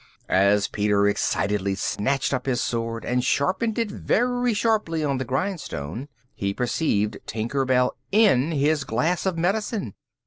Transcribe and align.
As 0.27 0.67
Peter 0.67 1.07
excitedly 1.07 1.75
snatched 1.75 2.33
up 2.33 2.47
his 2.47 2.59
sword 2.59 3.05
and 3.05 3.23
sharpened 3.23 3.77
it 3.77 3.91
very 3.91 4.51
sharply 4.51 5.03
on 5.03 5.19
the 5.19 5.25
grindstone, 5.25 6.07
he 6.33 6.55
perceived 6.55 7.19
Tinker 7.27 7.65
Bell 7.65 7.95
in 8.11 8.51
his 8.51 8.83
glass 8.83 9.27
of 9.27 9.37
medicine. 9.37 9.93